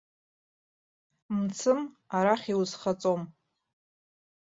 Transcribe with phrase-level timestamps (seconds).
[1.39, 1.79] Мцым,
[2.17, 3.21] арахь иузхаҵом.